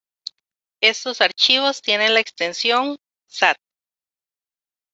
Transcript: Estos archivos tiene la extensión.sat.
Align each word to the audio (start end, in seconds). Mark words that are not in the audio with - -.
Estos 0.81 1.21
archivos 1.21 1.83
tiene 1.83 2.09
la 2.09 2.21
extensión.sat. 2.21 3.57